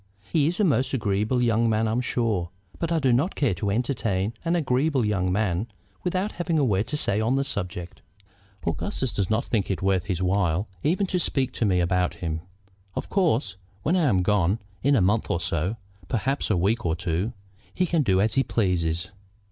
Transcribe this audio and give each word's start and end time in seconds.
He 0.33 0.47
is 0.47 0.59
a 0.59 0.63
most 0.63 0.95
agreeable 0.95 1.43
young 1.43 1.69
man, 1.69 1.87
I'm 1.87 2.01
sure; 2.01 2.49
but 2.79 2.91
I 2.91 2.97
do 2.97 3.13
not 3.13 3.35
care 3.35 3.53
to 3.53 3.69
entertain 3.69 4.33
an 4.43 4.55
agreeable 4.55 5.05
young 5.05 5.31
man 5.31 5.67
without 6.03 6.31
having 6.31 6.57
a 6.57 6.65
word 6.65 6.87
to 6.87 6.97
say 6.97 7.21
on 7.21 7.35
the 7.35 7.43
subject. 7.43 8.01
Augustus 8.67 9.11
does 9.11 9.29
not 9.29 9.45
think 9.45 9.69
it 9.69 9.83
worth 9.83 10.05
his 10.05 10.19
while 10.19 10.67
even 10.81 11.05
to 11.05 11.19
speak 11.19 11.51
to 11.51 11.65
me 11.65 11.79
about 11.79 12.15
him. 12.15 12.41
Of 12.95 13.09
course, 13.09 13.57
when 13.83 13.95
I 13.95 14.05
am 14.09 14.23
gone, 14.23 14.57
in 14.81 14.95
a 14.95 15.01
month 15.01 15.29
or 15.29 15.39
so, 15.39 15.75
perhaps 16.07 16.49
a 16.49 16.57
week 16.57 16.83
or 16.83 16.95
two, 16.95 17.33
he 17.71 17.85
can 17.85 18.01
do 18.01 18.19
as 18.19 18.33
he 18.33 18.41
pleases." 18.43 19.09